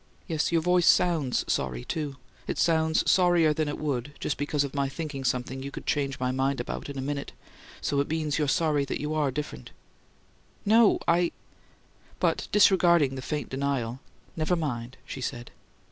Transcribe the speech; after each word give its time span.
Yes, 0.27 0.51
your 0.51 0.63
voice 0.63 0.87
SOUNDS 0.87 1.45
sorry, 1.47 1.85
too. 1.85 2.15
It 2.47 2.57
sounds 2.57 3.07
sorrier 3.07 3.53
than 3.53 3.67
it 3.67 3.77
would 3.77 4.13
just 4.19 4.35
because 4.35 4.63
of 4.63 4.73
my 4.73 4.89
thinking 4.89 5.23
something 5.23 5.61
you 5.61 5.69
could 5.69 5.85
change 5.85 6.19
my 6.19 6.31
mind 6.31 6.59
about 6.59 6.89
in 6.89 6.97
a 6.97 7.01
minute 7.03 7.33
so 7.81 7.99
it 7.99 8.09
means 8.09 8.39
you're 8.39 8.47
sorry 8.47 8.83
you 8.89 9.13
ARE 9.13 9.29
different." 9.29 9.69
"No 10.65 10.97
I" 11.07 11.31
But 12.19 12.47
disregarding 12.51 13.13
the 13.13 13.21
faint 13.21 13.49
denial, 13.51 13.99
"Never 14.35 14.55
mind," 14.55 14.97
she 15.05 15.21
said. 15.21 15.51